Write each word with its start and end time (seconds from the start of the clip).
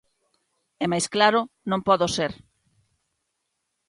E 0.83 0.85
máis 0.91 1.05
claro 1.15 1.41
non 1.69 1.85
podo 1.87 2.07
ser. 2.15 2.31